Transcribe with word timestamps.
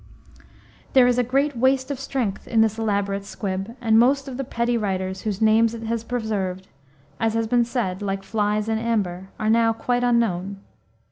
There 0.93 1.05
is 1.05 1.19
a 1.19 1.23
great 1.23 1.55
waste 1.55 1.91
of 1.91 1.99
strength 1.99 2.47
in 2.47 2.61
this 2.61 2.79
elaborate 2.79 3.23
squib, 3.23 3.75
and 3.79 3.99
most 3.99 4.27
of 4.27 4.37
the 4.37 4.43
petty 4.43 4.75
writers, 4.75 5.21
whose 5.21 5.43
names 5.43 5.75
it 5.75 5.83
has 5.83 6.03
preserved, 6.03 6.67
as 7.19 7.35
has 7.35 7.45
been 7.45 7.65
said, 7.65 8.01
like 8.01 8.23
flies 8.23 8.67
in 8.67 8.79
amber, 8.79 9.29
are 9.39 9.47
now 9.51 9.73
quite 9.73 10.03
unknown. 10.03 10.57